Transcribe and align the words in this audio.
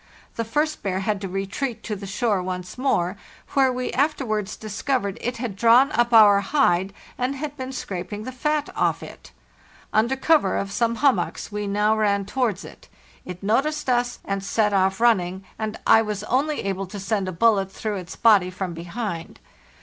The 0.35 0.43
first 0.43 0.81
bear 0.81 1.01
had 1.01 1.21
to 1.21 1.27
retreat 1.27 1.83
to 1.83 1.95
the 1.95 2.07
shore 2.07 2.41
once 2.41 2.75
more, 2.75 3.17
where 3.53 3.71
we 3.71 3.91
after 3.93 4.25
wards 4.25 4.55
discovered 4.57 5.19
it 5.21 5.37
had 5.37 5.55
drawn 5.55 5.91
up 5.91 6.11
our 6.11 6.39
hide 6.41 6.91
and_ 7.19 7.35
had 7.35 7.55
been 7.55 7.71
scraping 7.71 8.23
the 8.23 8.31
fat 8.31 8.71
off 8.75 9.03
it. 9.03 9.31
Under 9.93 10.15
cover 10.15 10.57
of 10.57 10.71
some 10.71 10.95
hum 10.95 11.17
mocks 11.17 11.51
we 11.51 11.67
now 11.67 11.95
ran 11.95 12.25
towards 12.25 12.65
it. 12.65 12.89
It 13.25 13.43
noticed 13.43 13.91
us, 13.91 14.17
and 14.25 14.43
set 14.43 14.73
off 14.73 14.95
414 14.95 15.41
HFARTHEST 15.41 15.41
NORTH 15.41 15.53
running, 15.59 15.71
and 15.95 16.07
[was 16.07 16.23
only 16.23 16.61
able 16.61 16.87
to 16.87 16.99
send 16.99 17.27
a 17.27 17.31
bullet 17.31 17.71
through 17.71 17.97
its 17.97 18.15
body 18.15 18.49
from 18.49 18.73
behind. 18.73 19.39